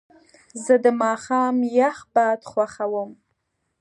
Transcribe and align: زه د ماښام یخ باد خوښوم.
زه 0.63 0.73
د 0.83 0.85
ماښام 1.01 1.55
یخ 1.79 1.97
باد 2.13 2.39
خوښوم. 2.49 3.11